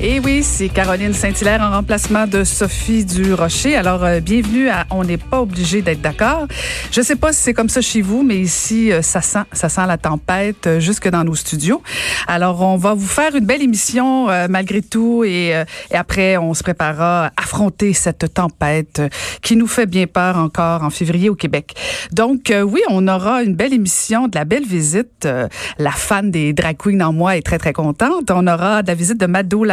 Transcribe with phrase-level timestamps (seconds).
[0.00, 3.76] Et oui, c'est Caroline Saint-Hilaire en remplacement de Sophie Durocher.
[3.76, 6.46] Alors, euh, bienvenue à On n'est pas obligé d'être d'accord.
[6.90, 9.68] Je sais pas si c'est comme ça chez vous, mais ici, euh, ça sent, ça
[9.68, 11.80] sent la tempête euh, jusque dans nos studios.
[12.26, 15.50] Alors, on va vous faire une belle émission malgré tout et,
[15.90, 19.02] et, après, on se préparera à affronter cette tempête
[19.42, 21.74] qui nous fait bien peur encore en février au Québec.
[22.12, 25.28] Donc, oui, on aura une belle émission, de la belle visite.
[25.78, 28.30] la fan des drag queens en moi est très, très contente.
[28.30, 29.64] On aura de la visite de Mado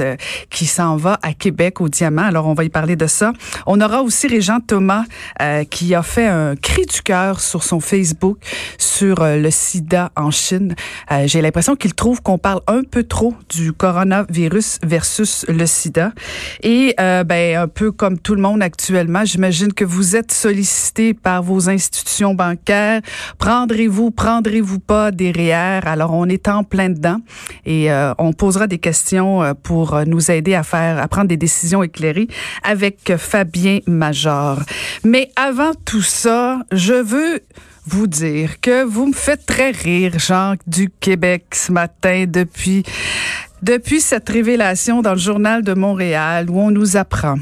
[0.00, 0.16] Euh,
[0.50, 2.22] qui s'en va à Québec au Diamant.
[2.22, 3.32] Alors, on va y parler de ça.
[3.66, 5.04] On aura aussi Régent Thomas
[5.40, 8.38] euh, qui a fait un cri du cœur sur son Facebook
[8.78, 10.74] sur euh, le sida en Chine.
[11.26, 16.12] J'ai l'impression qu'il trouve qu'on parle un peu trop du coronavirus versus le sida.
[16.62, 21.42] Et ben, un peu comme tout le monde actuellement, j'imagine que vous êtes sollicité par
[21.42, 23.00] vos institutions bancaires.
[23.38, 25.86] Prendrez-vous, prendrez-vous pas des REER?
[25.86, 27.18] Alors, on est en plein dedans
[27.66, 31.82] et on posera des questions pour euh, nous aider à faire, à prendre des décisions
[31.82, 32.28] éclairées
[32.62, 34.60] avec Fabien Major.
[35.04, 37.40] Mais avant tout ça, je veux
[37.86, 42.84] vous dire que vous me faites très rire, Jean du Québec, ce matin, depuis,
[43.62, 47.36] depuis cette révélation dans le journal de Montréal où on nous apprend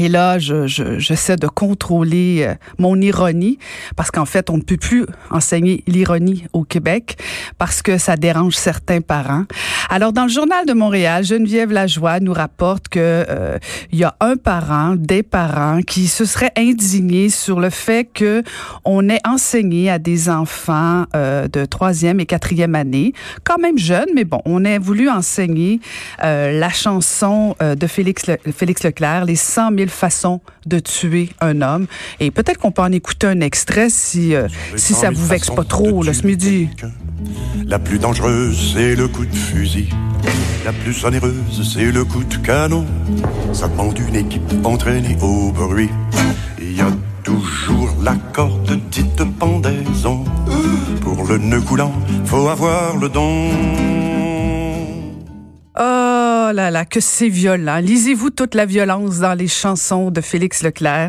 [0.00, 3.58] et là, je, j'essaie de contrôler euh, mon ironie
[3.96, 7.18] parce qu'en fait, on ne peut plus enseigner l'ironie au Québec
[7.58, 9.44] parce que ça dérange certains parents.
[9.90, 13.58] Alors, dans le journal de Montréal, Geneviève Lajoie nous rapporte que euh,
[13.92, 18.42] il y a un parent, des parents qui se seraient indignés sur le fait que
[18.86, 23.12] on ait enseigné à des enfants euh, de troisième et quatrième année,
[23.44, 25.80] quand même jeunes, mais bon, on a voulu enseigner
[26.22, 28.24] la chanson de Félix,
[28.56, 31.86] Félix Leclerc, les 100 000 façon de tuer un homme.
[32.18, 35.64] Et peut-être qu'on peut en écouter un extrait si, euh, si ça vous vexe pas
[35.64, 36.68] trop, là, ce midi.
[37.66, 39.88] La plus dangereuse, c'est le coup de fusil.
[40.64, 42.86] La plus onéreuse, c'est le coup de canon.
[43.52, 45.90] Ça demande une équipe entraînée au bruit.
[46.60, 46.90] Il y a
[47.22, 50.24] toujours la corde dite pendaison.
[51.00, 51.92] Pour le nœud coulant,
[52.24, 54.19] faut avoir le don.
[55.82, 57.78] Oh là là, que c'est violent.
[57.78, 61.08] Lisez-vous toute la violence dans les chansons de Félix Leclerc?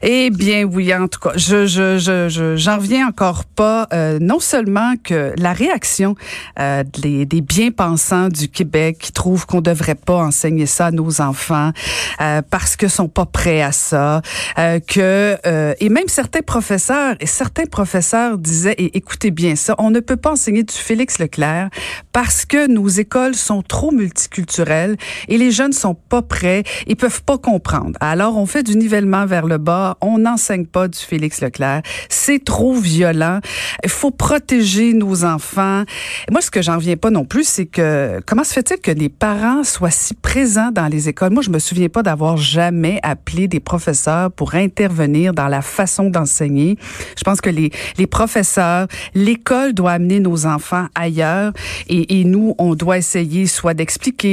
[0.00, 3.88] Eh bien oui, en tout cas, je je je j'en reviens encore pas.
[3.92, 6.14] Euh, non seulement que la réaction
[6.60, 11.20] euh, des, des bien-pensants du Québec qui trouvent qu'on devrait pas enseigner ça à nos
[11.20, 11.72] enfants
[12.20, 14.22] euh, parce que sont pas prêts à ça,
[14.58, 19.74] euh, que euh, et même certains professeurs et certains professeurs disaient et écoutez bien ça,
[19.78, 21.70] on ne peut pas enseigner du Félix Leclerc
[22.12, 24.96] parce que nos écoles sont trop multiculturel
[25.28, 27.96] et les jeunes sont pas prêts, ils peuvent pas comprendre.
[28.00, 32.44] Alors on fait du nivellement vers le bas, on n'enseigne pas du Félix Leclerc, c'est
[32.44, 33.40] trop violent.
[33.82, 35.84] Il faut protéger nos enfants.
[36.30, 39.08] moi ce que j'en viens pas non plus, c'est que comment se fait-il que les
[39.08, 41.32] parents soient si présents dans les écoles?
[41.32, 46.10] Moi je me souviens pas d'avoir jamais appelé des professeurs pour intervenir dans la façon
[46.10, 46.76] d'enseigner.
[47.16, 51.52] Je pense que les les professeurs, l'école doit amener nos enfants ailleurs
[51.88, 53.85] et, nous on doit essayer soit d'expliquer,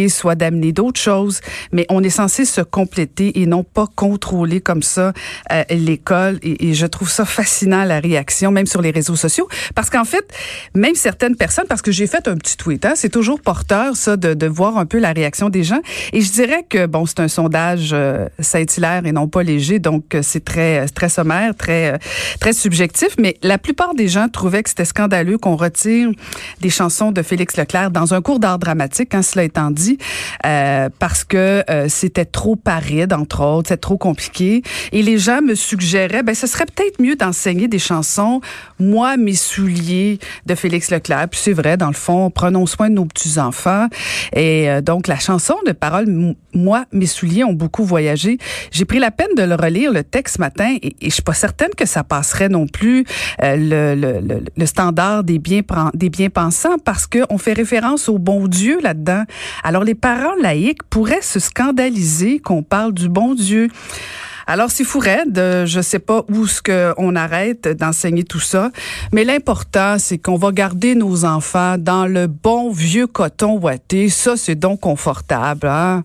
[0.10, 1.42] soit d'amener d'autres choses,
[1.72, 5.14] mais on est censé se compléter et non pas contrôler comme ça
[5.52, 6.40] euh, l'école.
[6.42, 10.26] Et, je trouve ça fascinant la réaction, même sur les réseaux sociaux, parce qu'en fait,
[10.74, 14.18] même certaines personnes, parce que j'ai fait un petit tweet, hein, c'est toujours porteur ça
[14.18, 15.82] de, voir un peu la réaction des gens.
[16.12, 20.16] Et je dirais que bon, c'est un sondage euh, Saint-Hilaire et non pas léger, donc
[20.16, 22.00] euh, c'est très très sommaire, très
[22.40, 23.16] très subjectif.
[23.20, 26.10] Mais la plupart des gens trouvaient que c'était scandaleux qu'on retire
[26.62, 29.14] des chansons de Félix Leclerc dans un cours d'art dramatique.
[29.16, 29.98] Hein, cela étant dit,
[30.46, 34.62] euh, parce que euh, c'était trop paride, entre autres, c'était trop compliqué.
[34.92, 38.42] Et les gens me suggéraient, ben, ce serait peut-être mieux d'enseigner des chansons,
[38.80, 41.30] Moi, mes souliers, de Félix Leclerc.
[41.30, 43.88] Puis c'est vrai, dans le fond, prenons soin de nos petits-enfants.
[44.34, 48.38] Et euh, donc, la chanson de paroles, Moi, mes souliers ont beaucoup voyagé.
[48.72, 51.24] J'ai pris la peine de le relire, le texte ce matin, et, et je suis
[51.24, 53.06] pas certaine que ça passerait non plus
[53.42, 55.62] le, le, le, standard des bien,
[55.94, 59.23] des bien pensants, parce qu'on fait référence au bon Dieu là-dedans
[59.64, 63.70] alors les parents laïcs pourraient se scandaliser qu'on parle du bon Dieu.
[64.46, 65.64] Alors, c'est fou raide.
[65.66, 68.72] Je sais pas où ce qu'on arrête d'enseigner tout ça.
[69.14, 74.10] Mais l'important, c'est qu'on va garder nos enfants dans le bon vieux coton ouaté.
[74.10, 76.04] Ça, c'est donc confortable, hein?